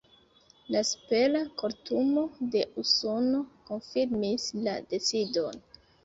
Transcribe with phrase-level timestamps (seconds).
[0.75, 2.23] La Supera Kortumo
[2.55, 5.61] de Usono konfirmis la decidon.